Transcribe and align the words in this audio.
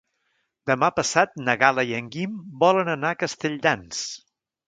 Demà 0.69 0.87
passat 0.99 1.35
na 1.49 1.55
Gal·la 1.65 1.85
i 1.91 1.93
en 1.99 2.09
Guim 2.15 2.41
volen 2.65 2.91
anar 2.97 3.13
a 3.17 3.21
Castelldans. 3.25 4.01